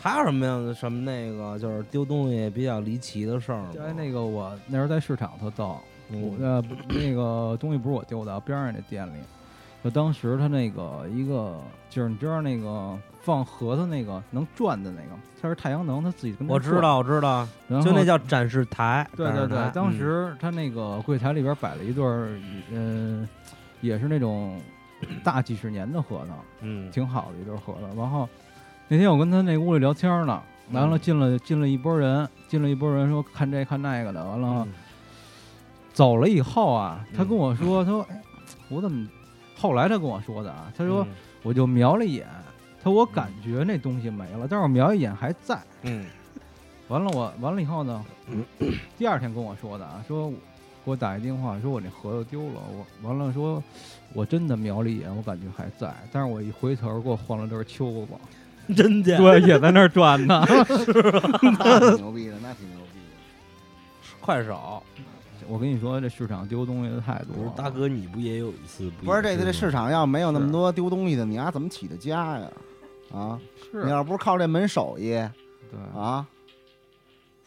[0.00, 3.68] 还有什么样的什么那个就是丢东西比较离奇的事儿吗？
[3.80, 5.78] 哎，那个我那时候在市场特逗，
[6.10, 9.20] 我嗯呃那个东西不是我丢的，边上那店里
[9.84, 11.56] 就当时他那个一个
[11.88, 19.06] 就是你知道那个放核桃那个能转的那个，它是太阳能，它自己跟，我知道，我知道，就那叫展示台。
[19.16, 22.28] 对对对当嗯时他那个柜台里边摆了一对儿，
[22.70, 23.28] 嗯、
[23.80, 24.60] 也是那种
[25.22, 27.94] 大几十年的核桃，嗯，挺好的一对儿核桃。
[27.96, 28.28] 然后
[28.88, 34.72] 那天我跟他那屋里聊天呢，完了嗯进了进了一波人，进了一波人说看这看那个的，完了嗯
[35.92, 38.20] 走了以后啊，他嗯跟我说，他说哎，
[38.68, 39.06] 我怎么？
[39.56, 41.08] 后来他跟我说的啊，他说嗯
[41.44, 42.26] 我就瞄了一眼，
[42.82, 45.58] 他我感觉那东西没了，但是我瞄一眼还在。
[45.82, 46.04] 嗯
[46.88, 48.44] 完了我完了以后呢嗯，
[48.98, 50.30] 第二天跟我说的啊，说
[50.84, 53.62] 给我打一电话，说我那盒子丢了，我完了说，
[54.12, 58.08] 我真的瞄了一眼，我感觉还在，但是我一回头给我换了对秋子，
[58.74, 59.16] 真假？
[59.16, 60.44] 对，也在那儿转呢。
[61.58, 63.16] 那挺牛逼的，那挺牛逼的。
[64.20, 64.82] 快手，
[65.48, 67.52] 我跟你说，这市场丢东西的太多了。
[67.56, 68.90] 大哥，你不也有一次？
[69.02, 72.50] 不是这这这市场要没有那么多丢东西的，你丫怎么起的家呀？
[73.10, 75.10] 啊，是你要不是靠这门手艺
[75.70, 76.26] 对啊，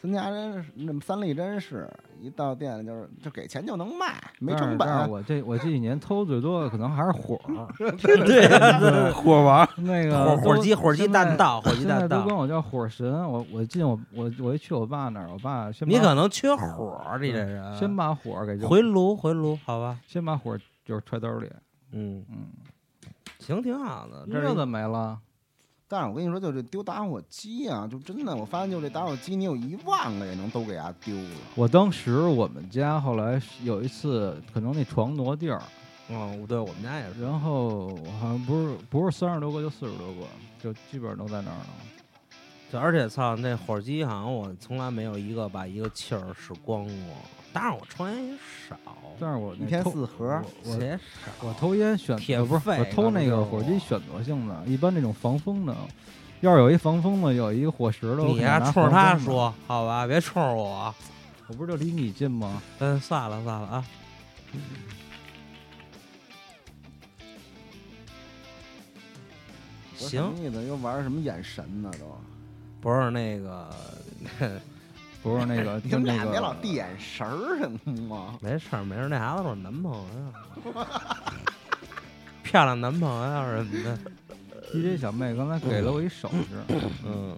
[0.02, 1.88] 咱家这那么三立真是
[2.20, 4.86] 一到店里就是就给钱就能卖，没但成本。
[4.86, 7.66] 但是我这我这几年偷最多的可能还是火儿，
[7.98, 12.18] 对， 火王，那个都火火鸡火鸡现在蛋道，火鸡现在蛋道。
[12.18, 13.12] 都管我叫火神。
[13.28, 17.76] 我我进我我我一去我爸那儿，我爸先把你可能缺火儿，你这人。
[17.76, 19.98] 先把火儿给就回炉回炉，好吧？
[20.06, 21.50] 先把火儿就是揣兜里，
[21.92, 22.46] 嗯，嗯，
[23.38, 24.26] 行，挺好的。
[24.30, 25.18] 这是这怎么没了？
[25.88, 31.30] 但是我跟你说，就这丢打火机啊，就真的，我发现就这打火机，你有一万个也能都给它丢了。
[31.54, 35.62] 我当时我们家后来是有一次，可能那床挪地儿，
[36.08, 37.22] 嗯，对我们家也是。
[37.22, 37.88] 然后
[38.20, 40.22] 好像不是不是三十多个就四十多个，
[40.60, 41.66] 就基本上都在那儿呢。
[42.68, 46.92] 就而且操，那火机好像我从来没有一个把一个气儿使光过，
[47.56, 48.32] 当然我抽烟也
[48.68, 48.76] 少，
[49.18, 50.98] 但是我那一天四盒我少。
[51.40, 55.74] 我偷烟选铁呃不是我偷那个火机选择性的，一般那种防风的，
[56.42, 60.94] 要是有一防风的，有一个火石的，我你呀，冲着他说，好吧，别冲着我。
[61.48, 62.60] 我不是就离你近吗？
[62.80, 63.84] 嗯，算了算了啊。
[69.96, 70.62] 行么，意思？
[70.66, 71.90] 又玩什么眼神呢？
[71.98, 72.20] 都，
[72.82, 73.70] 不是那个，
[75.26, 78.38] 不是那个， 你们俩别老递眼神儿行吗？
[78.40, 80.72] 没事儿没事儿，那孩子是我男朋友，
[82.44, 83.98] 漂亮男朋友什么的。
[84.72, 87.36] DJ 小妹刚才给了我一手势，嗯，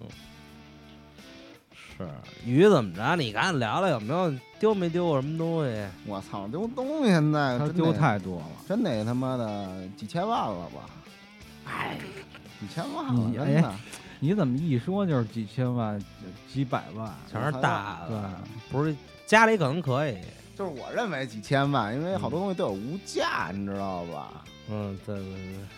[1.73, 2.07] 是
[2.45, 3.15] 鱼怎么着？
[3.15, 5.83] 你赶紧聊聊有没有丢没丢过什么东西？
[6.05, 8.45] 我操，丢东西现在他丢得太多了。
[8.67, 10.89] 真得他妈的几千万了吧？
[11.65, 11.97] 哎，
[12.59, 13.73] 几千万了，你真的。
[14.21, 15.97] 你怎么一说就是几千万、
[16.51, 17.09] 几百万？
[17.31, 18.29] 全是大对的，
[18.69, 18.93] 不是
[19.25, 20.17] 家里可能可以。
[20.57, 24.43] 就是我认为几千万，因为好多东西都有无价，你知道吧？
[24.69, 25.33] 嗯，对对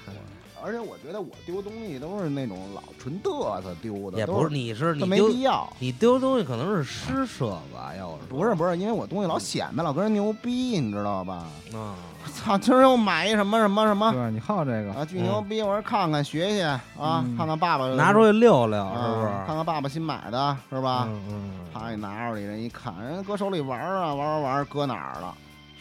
[0.07, 0.15] 对，
[0.63, 5.67] 而且我觉得我丢东西都是那种老纯嘚瑟丢的，也不是，你是你没必要。
[5.79, 7.93] 你丢东西可能是施舍吧？
[7.97, 11.47] 要是不是不是，因为我东西老显摆，老跟人牛逼，你知道吧？
[11.73, 11.95] 啊，
[12.33, 15.61] 操，今儿又买一什么什么什么对你好这个，啊，巨牛逼！
[15.61, 19.27] 我说看看学学啊，嗯看看爸爸拿出去溜溜，是不是？
[19.27, 21.07] 啊，看看爸爸新买的是吧？
[21.09, 25.33] 嗯嗯，啪一拿出来，人一看，人搁手里玩儿啊，玩玩玩搁哪儿了？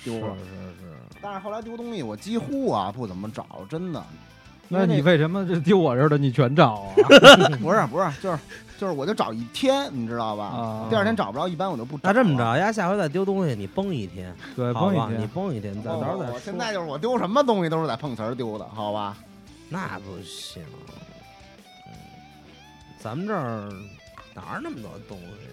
[0.03, 0.35] 丢了。
[0.39, 4.03] 是是是，但是后来丢东西，我几乎啊不怎么找，真的。
[4.71, 6.95] 因那你为什么这丢我这儿的你全找啊？
[7.61, 8.39] 不是不是，就是
[8.79, 10.45] 就是，我就找一天，你知道吧？
[10.45, 12.03] 啊第二天找不着，一般我就不找。
[12.05, 15.11] 那这么，着，丫下回再丢东西，你崩一天， 对，好吧？
[15.11, 15.75] 你崩一天。
[15.75, 16.35] 崩一天，到时候再说。
[16.35, 19.17] 我现在就是我丢什么东西都是在碰瓷儿丢的，好吧？
[19.69, 20.63] 那不行，
[21.87, 21.93] 嗯，
[22.99, 23.69] 咱们这儿
[24.35, 25.47] 哪儿那么多东西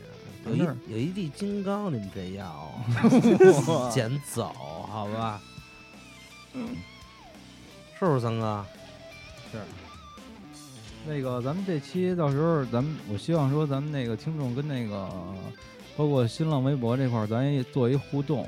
[0.45, 0.45] 啊？
[0.47, 2.71] 有一这儿有一地金刚，你们这要
[3.89, 4.53] 捡走，
[4.89, 5.41] 好吧？
[7.99, 8.63] 是不是三哥？
[9.51, 9.57] 是。
[11.07, 15.09] 那个，咱们这期到时候，咱们我希望说，咱们那个听众跟那个，
[15.95, 18.45] 包括新浪微博这块儿，咱也做一互动。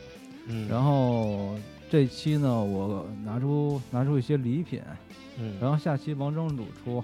[0.48, 1.56] 嗯，然后
[1.90, 4.82] 这期呢，我拿出拿出一些礼品，
[5.38, 7.04] 嗯，然后下期王庄主出。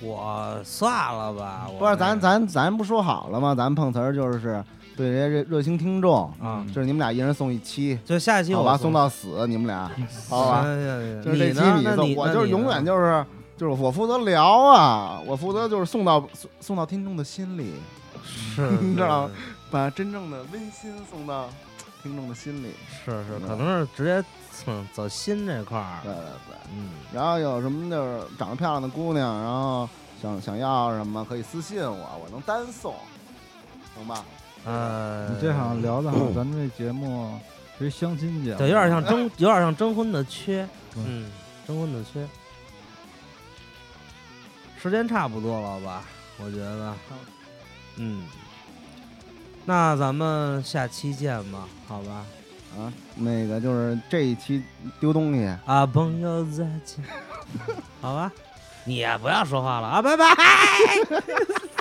[0.00, 3.54] 我算了吧，不是，咱咱咱不说好了吗？
[3.54, 4.64] 咱碰瓷儿就是
[4.96, 9.90] 对人家热热心听众，啊，就是你们俩一人送一期，就下期我好吧，送到死，你们俩，
[10.30, 10.62] 好吧？
[11.24, 13.24] 就是这期你送，你我就是永远就是
[13.56, 17.74] 就是我负责聊啊，我负责就是送到送送到听众的心里，
[18.24, 19.34] 是 你知道是
[19.70, 21.48] 把真正的温馨送到
[22.02, 22.68] 听众的心里。
[23.04, 24.24] 是是，嗯可能是直接
[24.66, 26.56] 嗯走心这块儿对，对对。
[26.72, 29.88] 嗯，然后有什么就是长得漂亮的姑娘，然后
[30.22, 32.94] 想想要什么可以私信我，我能单送，
[33.96, 34.24] 行吧？
[34.64, 37.38] 呃，你这好像聊的好，咱们这节目
[37.78, 41.30] 是一相亲节目，对，有点像征， 有点像征婚的缺，嗯，
[41.66, 42.26] 征婚的缺。
[44.80, 46.04] 时间差不多了吧？
[46.38, 46.94] 我觉得，
[47.96, 48.26] 嗯，
[49.64, 52.24] 那咱们下期见吧，好吧？
[52.76, 54.62] 啊，那个就是这一期
[54.98, 57.04] 丢东西，啊，朋友再见，
[58.00, 58.32] 好吧？
[58.84, 60.24] 你呀，不要说话了啊，拜拜。